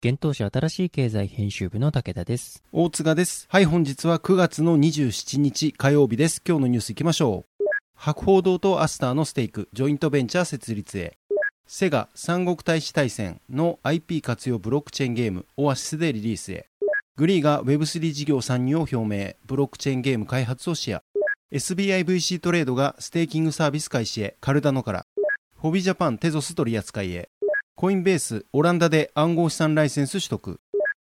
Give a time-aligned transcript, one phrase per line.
[0.00, 2.62] 現当社新しい経済編集部の武田です。
[2.70, 3.48] 大塚です。
[3.50, 6.40] はい、本日は9月の27日火曜日です。
[6.46, 7.64] 今日のニュース行きましょう。
[7.96, 11.18] 博報堂とアスターのステーク、ジョイントベンチャー設立へ。
[11.66, 16.68] セガ三国大使大戦の IP 活用ブロックチェーンゲームオアシスでリリースへ。
[17.16, 21.00] グリーが Web3 事業参入を表明、ブロックチェーンゲーム開発を視野。
[21.52, 25.06] SBIVC トレードがステーキングサービス開始へ、カルダノから。
[25.56, 27.28] フォビジャパン Tezos 取り扱いへ。
[27.80, 30.58] Coinbase、オランダで暗号資産ライセンス取得。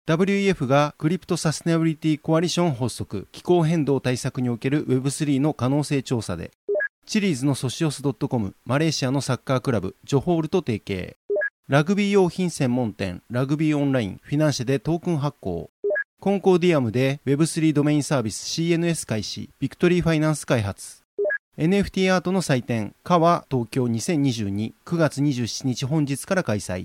[0.06, 6.50] WEF が Crypto Sustainability Coalition 発足、気候変動対策における Web3 の可能性調査で。
[7.06, 11.16] Chiliz の Socios.com、マレーシアのサッカークラブ、ジョホールと提携。
[11.66, 15.70] ラグビー用品専門店、ラグビーオンライン、 FiNANCiE でトークン発行。
[16.20, 21.05] Concordium で Web3 ドメインサービス CNS 開始、 Bictory Finance 開発。
[21.58, 26.84] NFT アートの祭典、カワ東京2022、9月27日本日から開催。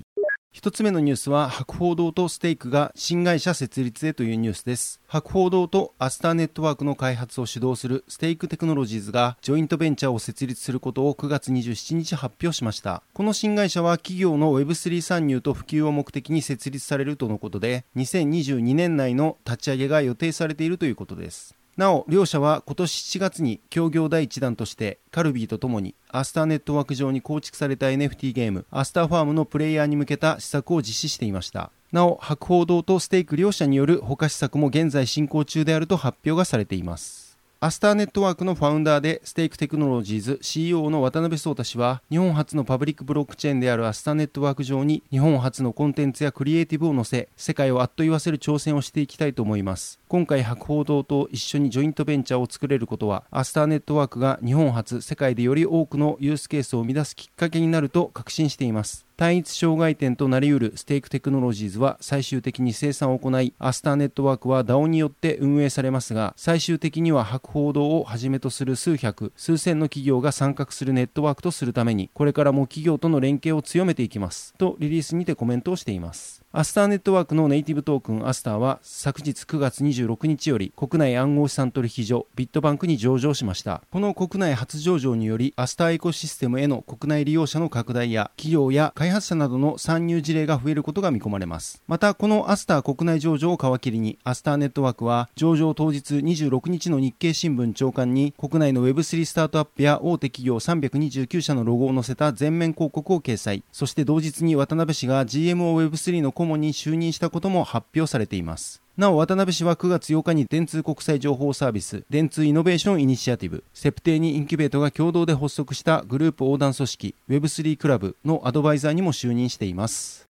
[0.50, 5.02] 一つ目のニュースは、博報堂とステークが新会社設立へというニュースです。
[5.06, 13.02] 博報堂とアスターネットワークの開発を主導するステークテクノロジーズがジョイントベンチャーを設立することを9月27日発表しました。
[13.12, 21.56] この新会社は企業の Web3 参入と普及を目的に設立されるとのことで、2022年内の立ち上げが予定されているということです。
[21.76, 31.70] なお、両社は今年7月に協業第1弾としてカルビーとともにアスターネットワーク上に構築された NFT ゲームアスターファームのプレイヤーに向けた施策を実施していました。
[31.90, 37.21] なお、博報堂とステーク両社による他施策も現在進行中であると発表がされています。
[37.64, 50.00] アスターネットワークのファウンダーでステークテクノロジーズ CEO の渡辺創太氏は日本初のパブリックブロックチェーンであるアスターネットワーク上に日本発のコンテンツやクリエイティブを載せ世界をあっと言わせる挑戦をしていきたいと思います。
[50.08, 59.06] 今回博報堂と一緒にジョイントベンチャーを作れることはアスターネットワークが日本発世界でより多くのユースケースを生み出すきっかけになると確信しています。
[59.22, 74.54] 単一障害点となりうるステークテクノロジーズは最終的に清算を行い、アスターネットワークは DAO によって運営されますが、最終的には博報堂をはじめとする数百、数千の企業が参画するネットワークとするために、これからも企業との連携を強めていきます。
[74.58, 76.41] とリリースにてコメントをしています。
[76.54, 83.80] アスターネットワークのネイティブトークンアスターは昨日9月26日より国内暗号資産取引所ビットバンクに上場しました。
[83.90, 91.82] この国内初上場によりアスターエコシステムへの国内利用者の拡大や企業や開発者などの参入事例が増えることが見込まれます。
[91.88, 103.64] またこのアスター国内上場を皮切りにアスターネットワークは上場当日26日の日経新聞朝刊に国内の Web3 スタートアップや大手企業329社のロゴを載せた全面広告を掲載。
[103.72, 108.82] そして同日に渡辺氏が GMOWeb3 の顧問に就任したことも発表されています。
[108.96, 120.28] なお、渡辺氏は9月8日に電通国際情報サービス、電通イノベーションイニシアティブ、セプテーニインキュベートが共同で発足したグループ横断組織 Web3 クラブのアドバイザーにも就任しています。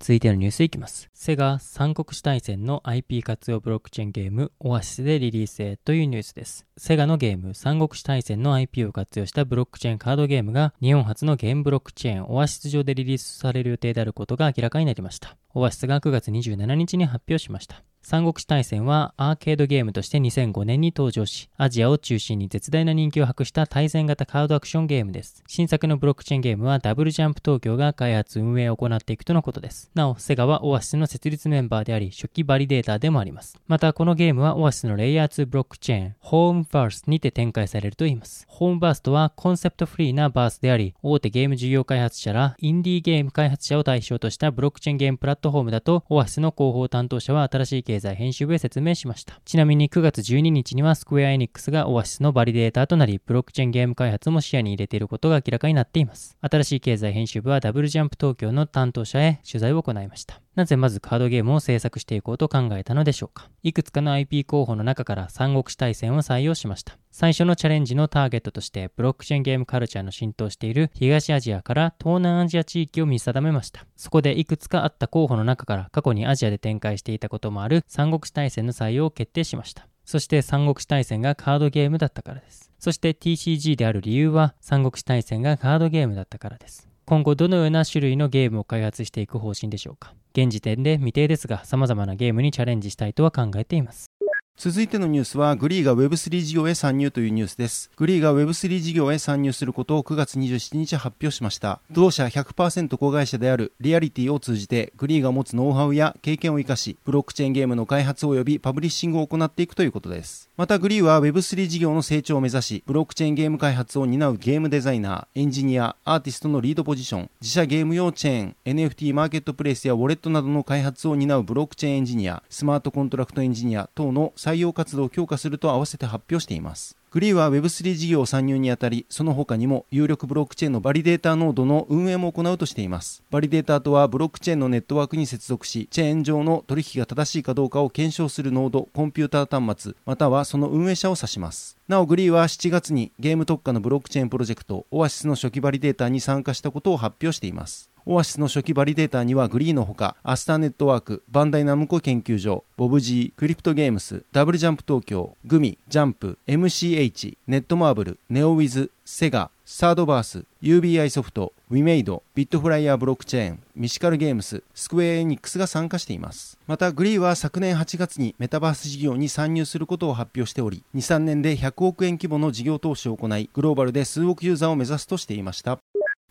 [0.00, 1.08] 続いてのニュースいきます。
[1.14, 6.66] セガ三国志大戦の IP 活用ブロックチェーンゲームオアシスでリリースへというニュースです。
[6.76, 15.38] セガのゲーム三国志大戦の IP を活用したブロックチェーンカードゲームが日本初のゲームブロックチェーンオアシス上でリリースされる予定であることが明らかになりました。
[15.54, 17.84] オアシスが9月27日に発表しました。
[18.06, 25.42] 三国志大戦はアーケードゲームとして2005年に登場し、アジアを中心に絶大な人気を博した対戦型カードアクションゲームです。
[25.46, 29.90] 新作のブロックチェーンゲームはダブルジャンプ東京が開発運営を行っていくとのことです。
[29.94, 33.58] なお、セガはオアシスの設立メンバーであり、初期バリデーターでもあります。
[33.68, 38.44] また、このゲームはオアシスのレイヤー2ブロックチェーン、ホームバースにて展開されるといいます。
[38.50, 49.40] ホームバースはコンセプトフリーなバースであり、大手ゲーム事業開発者からインディーゲーム開発者を対象としたブロックチェーンゲームプラットフォームだと、オアシスの広報担当者は新しいゲーム経済編集部へ説明しました。
[49.44, 56.36] ちなみに9月12日にはスクエアエニックスがオアシスのバリデーターとなり、ブロックチェーンゲーム開発も視野に入れていることが明らかになっています。
[56.40, 60.43] 新しい経済編集部はダブルジャンプ東京の担当者へ取材を行いました。
[60.54, 63.50] なぜまずカードゲームを制作していこうと考えたのでしょうか？
[63.62, 66.96] いくつかの IP 候補の中から三国志大戦を採用しました。
[67.10, 73.84] 最初のチャレンジのターゲットとしてブロックチェーンゲームカルチャーの浸透している東アジアから東南アジア地域を見定めました。
[73.96, 79.88] そこでいくつかあった候補の中から過去にアジアで展開していたこともある三国志大戦の採用を決定しました。
[80.04, 82.70] そして三国志大戦がカードゲームだったからです。
[82.78, 86.88] そして TCG である理由は三国志大戦がカードゲームだったからです。
[87.06, 90.14] 今後どのような種類のゲームを開発していく方針でしょうか。
[90.32, 94.10] 現時点で未定ですが様々なゲームにチャレンジしたいとは考えています。
[94.56, 97.90] 続いてのニュースは、グリーが Web3 事業へ参入というニュースです。
[97.96, 101.80] グリーが Web3 事業へ参入することを9月27日発表しました。
[101.90, 110.48] 同社100%子会社であるリアリティを通じて、グリーが持つノウハウや経験を生かし、ブロックチェーンゲームの開発及びパブリッシングを行っていくということです。
[110.56, 126.98] また、グリーは Web3 事業の成長を目指し、ブロックチェーンゲーム開発を担うゲームデザイナー、エンジニア、アーティストのリードポジション、自社ゲーム用チェーン、NFT マーケットプレイスやウォレットなどの開発を担うブロックチェーンエンジニア、スマートコントラクトエンジニア等の採用活動を強化すると合わせて発表しています。
[127.10, 133.22] グリーは Web3 事業参入にあたり、その他にも有力ブロックチェーンのバリデーターノードの運営も行うとしています。
[133.30, 141.78] バリデーターとはブロックチェーンのネットワークに接続し、チェーン上の取引が正しいかどうかを検証するノード、コンピューター端末、またはその運営者を指します。
[141.88, 147.93] なお、グリーは7月にゲーム特化のブロックチェーンプロジェクト、オアシスの初期バリデーターに参加したことを発表しています。
[148.06, 166.58] オアシスの初期バリデーターにはグリーのほか、アスターネットワーク、バンダイナムコ研究所、ボブジー、クリプトゲームス、ダブルジャンプ東京、グミ、ジャンプ、MCH、ネットマーブル、ネオウィズ、セガ、サードバース、UBI ソフト、ウィメイド、ビットフライヤーブロックチェーン、ミシカルゲームス、スクエアエニックスが参加しています。
[166.66, 175.78] また、グリーは昨年8月にメタバース事業に参入することを発表しており、2、3年で100億円規模の事業投資を行い、グローバルで数億ユーザーを目指すとしていました。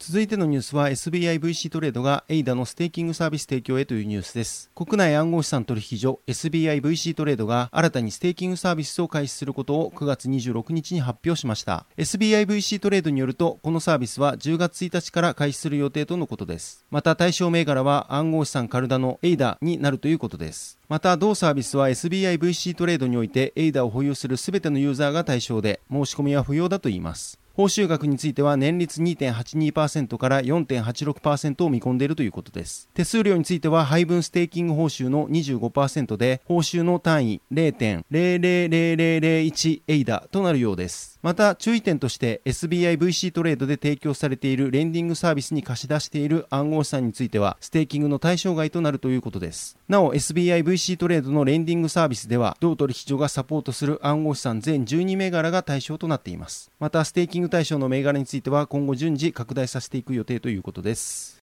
[0.06, 4.70] 続いてのニュースは SBIVC トレードが AIDA のステーキングサービス提供へというニュースです。
[4.76, 11.86] 国内暗号資産取引所 SBIVC トレードが新たにステーキングサービスを開始することを9月26日に発表しました。
[11.96, 16.86] SBIVC トレードによると、このサービスは10月1日から開始する予定とのことです。
[16.92, 20.80] また対象銘柄は暗号資産カルダノの ADA になるということです。
[20.90, 27.40] また同サービスは SBIVC トレードにおいて AIDA を保有する全てのユーザーが対象で申し込みは不要だといいます。
[27.56, 32.90] 報酬額については年率2.82%から4.86%を見込んでいるということです。
[32.96, 41.14] 手数料については配分ステーキング報酬の25%で、報酬の単位0.000001 ADA となるようです。
[41.24, 61.44] また注意点として SBIVC トレードで提供されているレンディングサービスに貸し出している暗号資産についてはステーキングの対象外となるということですなお SBIVC トレードのレンディングサービスでは同取引所がサポートする暗号資産全12銘柄が対象となっていますまたステーキング対象の銘柄については今後順次拡大させていく予定ということです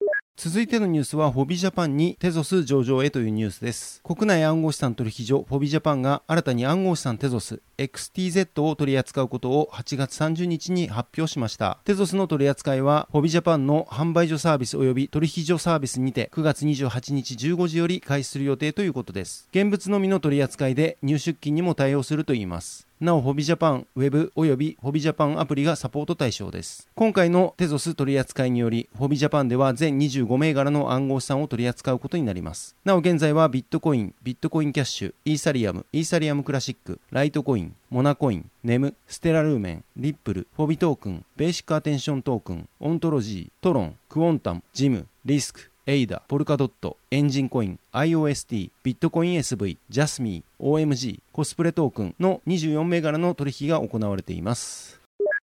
[0.43, 4.01] 続いてのニュースは、フォビジャパンにテゾス上場へというニュースです。
[4.03, 11.79] 国内暗号資産取引所、フォビジャパンが新たに暗号資産テゾス XTZ を取り扱うことを8月30日に発表しました。
[11.85, 19.47] テゾスの取り扱いは、フォビジャパンの販売所サービス及び取引所サービスにて9月28日15時より開始する予定ということです。
[19.51, 22.90] 現物のみの取り扱いで入出金にも対応するといいます。
[23.01, 26.87] なお、ホビジャパンウェブおよびホビジャパンアプリがサポート対象です。
[26.95, 32.77] 今回のテゾス取り扱いにより、ホビジャパンでは全25銘柄の暗号資産を取り扱うことになります。
[32.85, 55.01] なお、現在はビットコイン、ビットコインキャッシュ、イーサリアム、イーサリアムクラシック、ライトコイン、モナコイン、ネム、ステラルーメン、リップル、フォビトークン、ベーシックアテンショントークン、オントロジー、トロン、クオンタム、ジム、リスク、 ADA、ポルカドット、エンジンコイン、IOST、ビットコイン SV、ジャスミー、OMG、コスプレトークンの24銘柄の取引が行われています。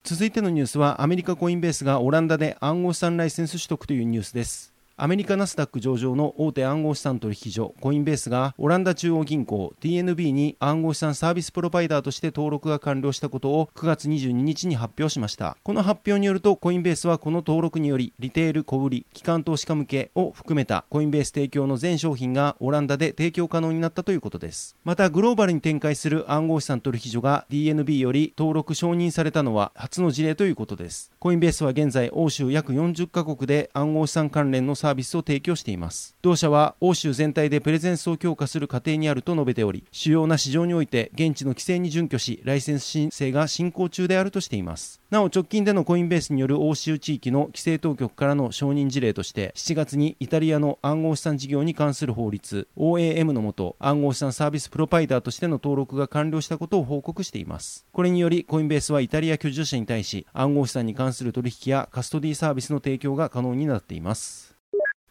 [0.04, 4.77] 続いてのニュースはアメリカコインベースがオランダで暗号資産ライセンス取得というニュースです。
[5.00, 15.56] アメリカナスダック上場の大手暗号資産取引所コインベースがオランダ中央銀行 DNB に暗号資産サービスプロバイダーとして登録が完了したことを9月22日に発表しました。
[15.62, 24.76] この発表によるとコインベースはこの登録によりリテール小売機関投資家向けを含めたコインベース提供の全商品がオランダで提供可能になったということです。
[24.84, 31.12] またグローバルに展開する暗号資産取引所が DNB より登録承認されたのは初の事例ということです。
[31.28, 36.16] コインベースは現在欧州約40カ国で暗号資産関連のサービスを提供しています。
[36.22, 45.02] 同社は欧州全体でプレゼンスを強化する過程にあると述べており主要な市場において現地の規制に準拠しライセンス申請が進行中であるとしています。
[45.10, 57.86] なお直近でのコインベースによる欧州地域の規制当局からの承認事例として7月にイタリアの暗号資産事業に関する法律 OAM のもと暗号資産サービスプロパイダーとしての登録が完了したことを報告しています。
[57.92, 64.47] これによりコインベースはイタリア居住者に対し暗号資産に関するする取引やカストディサービスの提供が可能になっています。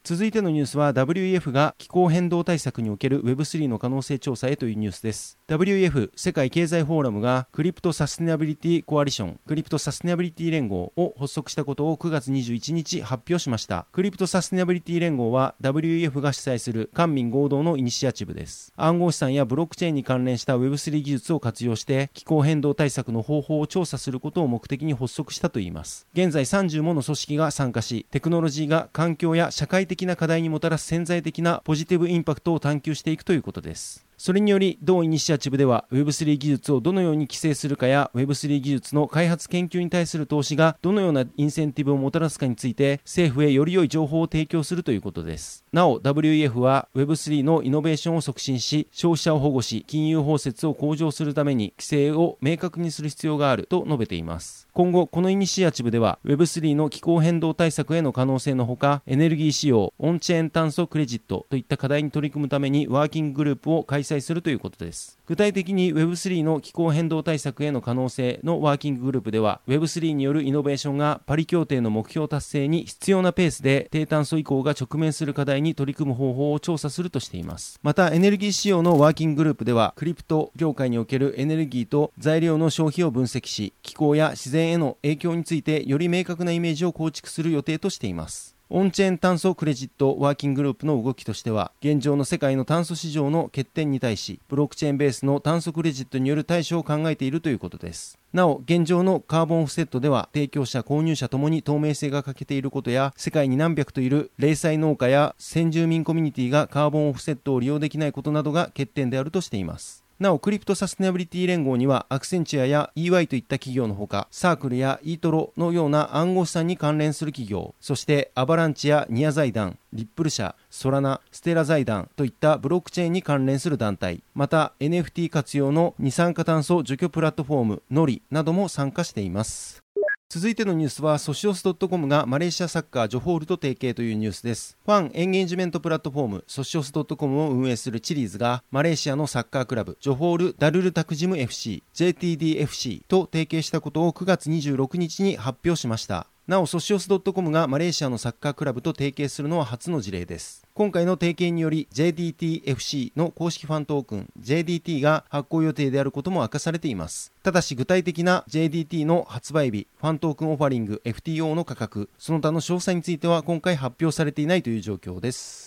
[0.06, 5.36] 続いてのニュースは WEF が気候変動対策における Web3 の可能性調査へというニュースです。
[5.48, 13.88] WEF 世界経済フォーラムがクリプトサステナビリティコアリションクリプトサステナビリティ連合を発足したことを9月21日発表しました。
[13.90, 18.72] クリプトサステナビリティ連合は WEF が主催する官民合同のイニシアチブです。
[18.76, 26.06] 暗号資産やブロックチェーンに関連した Web3 技術を活用して気候変動対策の方法を調査することを目的に発足したといいます。
[26.12, 34.06] 現在30もの組織が参加しテクノロジーが環境や社会的的な課題にもたらす潜在的なポジティブインパクトを探求していくということです。
[34.18, 45.64] それにより同イニシアチブでは Web3 技術をどのように規制するかや Web3 技術の開発研究に対する投資がどのようなインセンティブをもたらすかについて政府へより良い情報を提供するということです。
[45.70, 54.66] なお WEF は Web3 のイノベーションを促進し消費者を保護し金融包摂を向上するために規制を明確にする必要があると述べています。
[54.73, 65.18] 今後このイニシアチブでは Web3 の気候変動対策への可能性のほかエネルギー使用オンチェーン炭素クレジットといった課題に取り組むためにワーキンググループを開催するということです。
[65.26, 77.78] 具体的に Web3 の気候変動対策への可能性のワーキンググループでは Web3 によるイノベーションがパリ協定の目標達成に必要なペースで低炭素移行が直面する課題に取り組む方法を調査するとしています。
[77.82, 88.55] またエネルギー使用のワーキンググループではクリプト業界におけるエネルギーと材料の消費を分析し気候や自然への影響についてより明確なイメージを構築する予定としています。
[88.68, 98.18] オンチェーン炭素クレジットワーキンググループの動きとしては現状の世界の炭素市場の欠点に対しブロックチェーンベースの炭素クレジットによる対処を考えているということです。
[98.32, 110.05] なお現状のカーボンオフセットでは提供者購入者ともに透明性が欠けていることや世界に何百といる零細農家や先住民コミュニティがカーボンオフセットを利用できないことなどが欠点であるとしています。
[110.18, 129.86] なお、クリプトサステナビリティ連合には、アクセンチュアや EY といった企業のほか、サークルやイートロのような暗号資産に関連する企業、そしてアバランチやニア財団、リップル社、ソラナ、ステラ財団といったブロックチェーンに関連する団体、また NFT 活用の二酸化炭素除去プラットフォーム、ノリなども参加しています。
[130.28, 134.76] 続いてのニュースはソシオス .com がマレーシアサッカージョホールと提携というニュースです。
[134.85, 146.26] ファンエンゲージメントプラットフォームソシオス .com を運営するチリーズがマレーシアのサッカークラブジョホールダルルタクジム FC JTDFC と提携したことを9月26日に発表しました。
[146.46, 150.64] なお、ソシオス .com がマレーシアのサッカークラブと提携するのは初の事例です。
[150.74, 157.32] 今回の提携により JDTFC の公式ファントークン JDT が発行予定であることも明かされています。
[157.42, 165.65] ただし具体的な JDT の発売日、ファントークンオファリング FTO の価格、その他の詳細については今回発表されていないという状況です。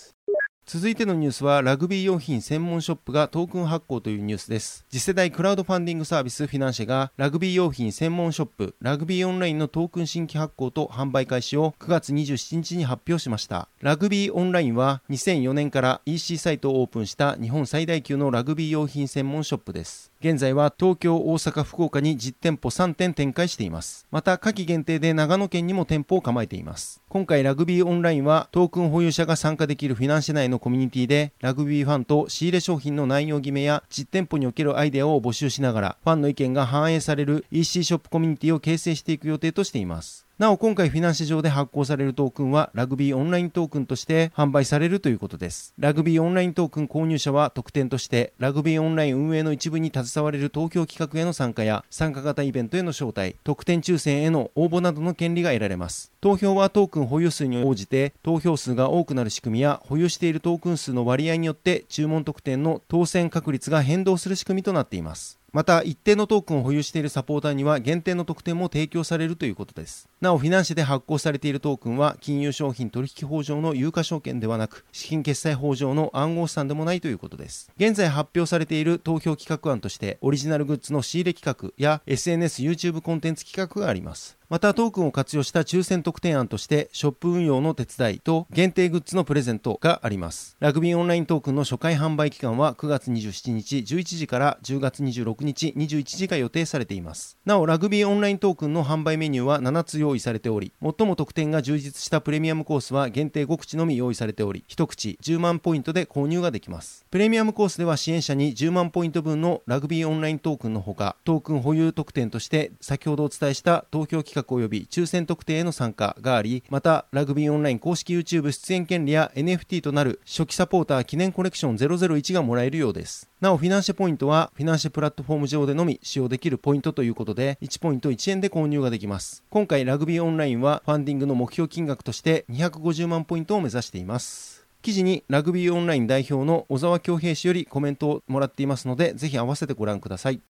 [0.71, 4.85] 続いてのニュースはラグビー用品専門ショップがトークン発行というニュースです。
[4.91, 13.67] 次世代クラウドファンディングサービスフィナンシェがラグビー用品専門ショップラグビーオンラインのトークン新規発行と販売開始を9月27日に発表しました。
[13.81, 20.11] ラグビーオンラインは2004年から EC サイトをオープンした日本最大級のラグビー用品専門ショップです。
[20.21, 24.05] 現在は東京、大阪、福岡に実店舗3店展開しています。
[24.11, 27.01] また夏季限定で長野県にも店舗を構えています。
[27.09, 40.28] 今回ラグビーオンラインはトークン保有者が参加できるフィナンシェ内のコミュニティでラグビーファンと仕入れ商品の内容決めや実店舗におけるアイデアを募集しながらファンの意見が反映される EC ショップコミュニティを形成していく予定としています。
[40.39, 45.73] なお今回フィナンシェ上で発行されるトークンはラグビーオンライントークンとして販売されるということです。
[45.77, 56.13] ラグビーオンライントークン購入者は特典としてラグビーオンライン運営の一部に携われる東京企画への参加や参加型イベントへの招待特典抽選への応募などの権利が得られます。
[56.21, 65.37] 投票はトークン保有数に応じて投票数が多くなる仕組みや保有しているトークン数の割合によって注文特典の当選確率が変動する仕組みとなっています。
[65.51, 70.08] また一定のトークンを保有しているサポーターには限定の特典も提供されるということです。
[70.21, 77.71] なお、フィナンシェで発行されているトークンは、金融商品取引法上の有価証券ではなく、資金決済法上の暗号資産でもないということです。
[77.77, 84.39] 現在発表されている投票企画案として、オリジナルグッズの仕入れ企画や SNS、YouTube コンテンツ企画があります。
[84.49, 123.29] またトークンを活用した抽選特典案としてショップ運用の手伝いと限定グッズのプレゼントがありますラグビーオンライントークンの初回販売期間は9月27日11時から10月26日21時が予定されていますなおラグビーオンライントークンの販売メニューは7つ用用意されており最も特典が充実したプレミアムコースは限定5口のみ用意されており1口10万ポイントで購入ができますプレミアムコースでは支援者に10万ポイント分のラグビーオンライントークンのほかトークン保有特典として先ほどお伝えした投票企画及び抽選特定への参加があり、また、ラグビーオンライン公式 YouTube 出演権利や NFT となる初期サポーター記念コレクション001がもらえるようです。
[123.41, 129.43] なお、フィナンシェポイントは、フィナンシェプラットフォーム上でのみ使用できるポイントということで、1ポイント1円で購入ができます。
[129.49, 134.65] 今回、ラグビーオンラインは、ファンディングの目標金額として250万ポイントを目指しています。
[134.81, 140.41] 記事にラグビーオンライン代表の小沢恭平氏よりコメントをもらっていますので、ぜひ合わせてご覧ください。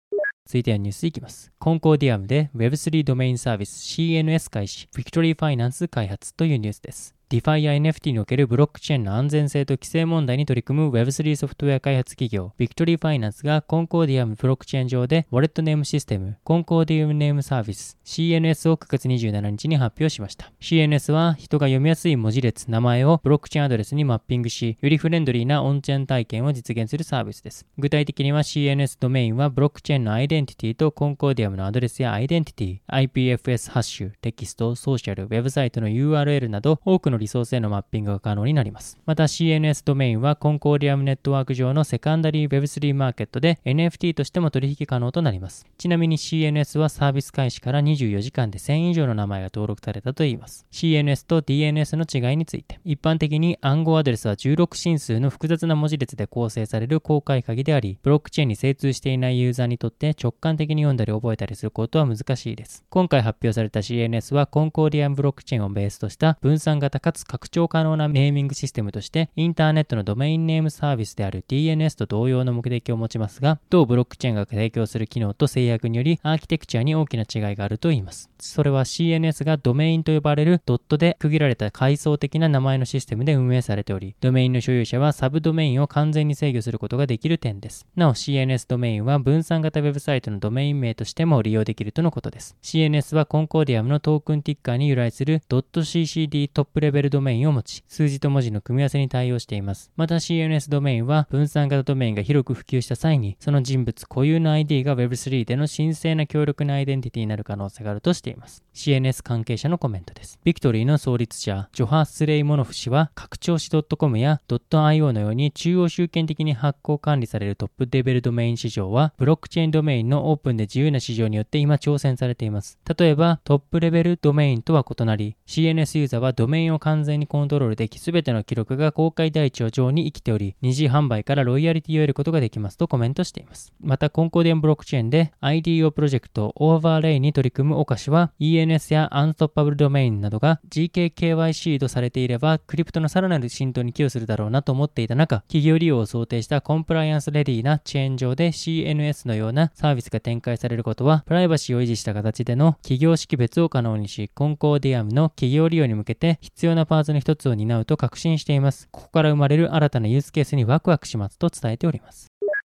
[0.46, 1.52] 続いてはニュースいきます。
[1.58, 7.14] コンコーディアムで Web3 ドメインサービス CNS 開始、ビクトリーファイナンス開発というニュースです。
[7.30, 20.50] DeFi や NFT におけるブロックチェーンの安全性と規制問題に取り組む Web3 ソフトウェア開発企業、ビクトリーファイナンスがコンコーディアムブロックチェーン上で、ウォレットネームシステム、コンコーディアムネームサービス、CNS を9月27日に発表しました。
[20.60, 27.64] CNS は人が読みやすい文字列、名前をブロックチェーンアドレスにマッピングし、よりフレンドリーなオンチェーン体験を実現するサービスです。
[27.78, 38.98] 具体的には CNS ドメインはブロックチェーンのアイデンティティとコンコーディアムのアドレスやアイデンティティ、IPFS ハッシュ、テキスト、ソーシャル、ウェブサイトの URL など多くのリソースへのマッピングが可能になります。
[39.06, 45.66] また CNS ドメインはコンコーディアムネットワーク上のセカンダリー Web3 マーケットで NFT としても取引可能となります。
[45.78, 50.66] ちなみに CNS はサービス開始から24時間で1000以上の名前が登録されたといいます。
[50.72, 62.84] CNS と DNS の違いについて、一般的に暗号アドレスは16進数の複雑な文字列で構成される公開鍵であり、ブロックチェーンに精通していないユーザーにとって直感的に読んだり覚えたりすることは難しいです。
[62.90, 78.30] 今回発表された CNS はコンコーディアムブロックチェーンをベースとした分散型かつ拡張可能なネーミングシステムとして、インターネットのドメインネームサービスである DNS と同様の目的を持ちますが、同ブロックチェーンが提供する機能と制約により、アーキテクチャに大きな違いがあると言います。
[78.38, 87.86] それは CNS がドメインと呼ばれるドットで区切られた階層的な名前のシステムで運営されており、ドメインの所有者はサブドメインを完全に制御することができる点です。
[87.96, 92.56] なお CNS ドメインは分散型ウェブサイトのドメイン名としても利用できるとのことです。
[92.62, 99.90] CNS はコンコーディアムのトークンティッカーに由来する .ccd トップレベルドメインを持ち、数字と文字の組み合わせに対応しています。
[99.96, 108.64] また CNS ドメインは分散型ドメインが広く普及した際に、その人物固有の ID が Web3 での神聖な強力なアイデンティティになる可能性があるとしています。
[108.74, 110.38] CNS 関係者のコメントです。
[110.44, 122.78] ビクトリーの創立者、ジョハ・スレイモノフ氏は、拡張子 .com や .io のように中央集権的に発行管理されるトップレベルドメイン市場は、ブロックチェーンドメインのオープンで自由な市場によって今挑戦されています。
[122.98, 133.72] 例えば、トップレベルドメインとは異なり、CNS ユーザーはドメインを完全にコントロールでき、すべての記録が公開台帳上に生きており、二次販売からロイヤリティを得ることができますとコメントしています。
[133.80, 158.88] また、コンコーディアンブロックチェーンで IDO プロジェクトオーバーレイに取り組むオカシは ENS やアンストッパブルドメインなどが GKKY シードされていれば、クリプトのさらなる浸透に寄与するだろうなと思っていた中、企業利用を想定したコンプライアンスレディーなチェーン上で CNS のようなサービスが展開されることは、プライバシーを維持した形での企業識別を可能にし、コンコーディアムの企業利用に向けて必要要なパーツの一つを担うと確信しています。
[158.90, 162.26] ここから生まれる新たなユースケースにワクワクしますと伝えております。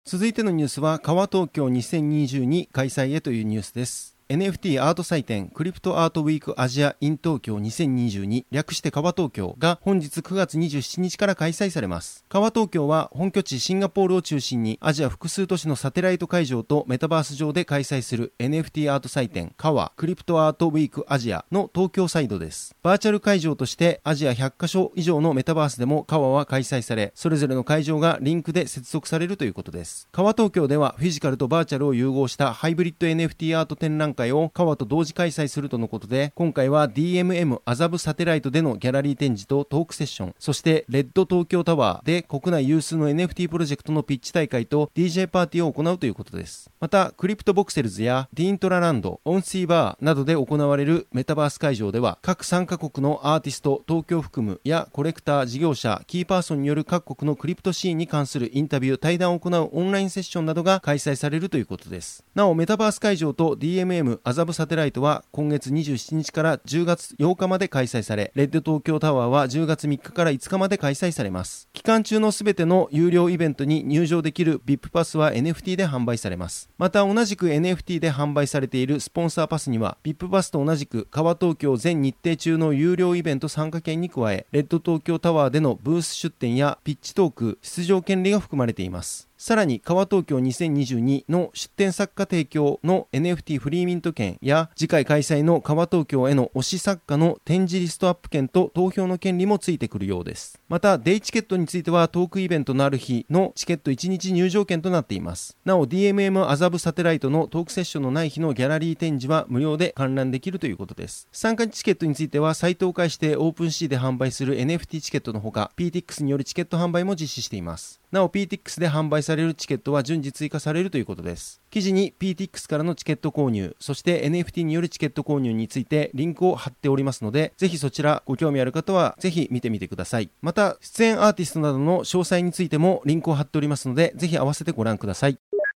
[0.05, 4.18] 続いてのニュースは、 CAWA 東京2022開催へというニュースです。
[4.29, 12.23] NFT アート祭典クリプトアートウィークアジア in 東京2022略して CAWA 東京が本日9月27日から開催されます。
[12.29, 22.75] CAWA 東京は本拠地シンガポールを中心にアジア複数都市のサテライト会場とメタバース上で開催する NFT アート祭典 CAWA クリプトアートウィークアジアの東京サイドです。
[22.83, 30.07] バーチャル会場としてアジア100カ所以上のメタバースでも CAWA は開催され、それぞれの会場がリンクで接続されるということです。
[30.11, 46.69] CAWA 東京ではフィジカルとバーチャルを融合したハイブリッド NFT アート展覧会を CAWA と同時開催するとのことで、今回は DMM 麻布サテライトでのギャラリー展示とトークセッション、そしてレッド東京タワーで国内有数の NFT プロジェクトのピッチ大会と DJ パーティーを行うということです。
[46.79, 62.23] また、クリプトボクセルズやディセントラランド、オンサイバーなどで行われるメタバース会場では、各参加国のアーティスト、東京含むやコレクター、事業者、キーパーソンによる各国のクリプトシーンに関するインタビュー、対談を行うオンラインセッションなどが開催されるということです。
[62.35, 71.69] なお、メタバース会場と DMM ABM 麻布サテライトは今月27日から10月8日まで開催され、レッド東京タワーは10月3日から5日まで開催されます。
[71.73, 76.69] 期間中のすべての有料イベントに入場できる VIP パスは NFT で販売されます。
[76.77, 89.28] また同じく NFT で販売されているスポンサーパスには VIP パスと同じく川東京全日程中の有料イベント参加券に加え、レッド東京タワーでのブース出展やピッチトーク、出場権利が含まれています。
[89.41, 100.59] さらに、川東京2022の出展作家提供の NFT フリーミント券や、次回開催の川東京への推し作家の展示リストアップ券と投票の権利もついてくるようです。
[100.67, 105.55] また、デイチケットについてはトークイベントのある日のチケット1日入場券となっています。
[105.63, 111.29] なお、DMM 麻布サテライトのトークセッションのない日のギャラリー展示は無料で観覧できるということです。
[111.31, 118.01] 参加チケットについては、サイトを介して OpenSea で販売する NFT チケットのほか、PTX によるチケット販売も実施しています。
[118.11, 121.61] なお PTX で販売されるチケットは順次追加されるということです。
[121.69, 130.29] 記事に PTX からのチケット購入、そして NFT によるチケット購入についてリンクを貼っておりますので、ぜひそちらご興味ある方はぜひ見てみてください。
[130.41, 135.37] また、出演アーティストなどの詳細についてもリンクを貼っておりますので、ぜひ合わせてご覧ください。